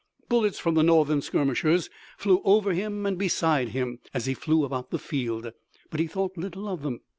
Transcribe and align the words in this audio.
Bullets 0.29 0.57
from 0.57 0.73
the 0.73 0.81
Northern 0.81 1.21
skirmishers 1.21 1.87
flew 2.17 2.41
over 2.43 2.73
him 2.73 3.05
and 3.05 3.19
beside 3.19 3.69
him, 3.69 3.99
as 4.15 4.25
he 4.25 4.33
flew 4.33 4.65
about 4.65 4.89
the 4.89 4.97
field, 4.97 5.53
but 5.91 5.99
he 5.99 6.07
thought 6.07 6.35
little 6.35 6.67
of 6.67 6.81
them. 6.81 7.01